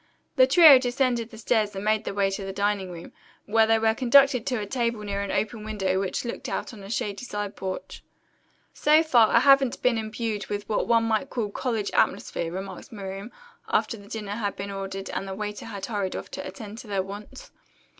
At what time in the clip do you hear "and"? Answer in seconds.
1.75-1.85, 15.11-15.27